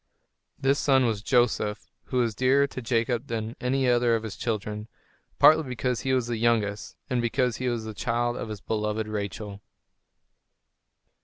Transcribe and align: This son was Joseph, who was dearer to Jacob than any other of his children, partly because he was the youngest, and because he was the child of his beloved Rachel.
This 0.57 0.79
son 0.79 1.05
was 1.05 1.21
Joseph, 1.21 1.87
who 2.05 2.17
was 2.17 2.33
dearer 2.33 2.65
to 2.65 2.81
Jacob 2.81 3.27
than 3.27 3.55
any 3.61 3.87
other 3.87 4.15
of 4.15 4.23
his 4.23 4.35
children, 4.35 4.87
partly 5.37 5.61
because 5.61 6.01
he 6.01 6.11
was 6.11 6.25
the 6.25 6.37
youngest, 6.37 6.95
and 7.07 7.21
because 7.21 7.57
he 7.57 7.69
was 7.69 7.83
the 7.83 7.93
child 7.93 8.35
of 8.35 8.49
his 8.49 8.61
beloved 8.61 9.07
Rachel. 9.07 9.61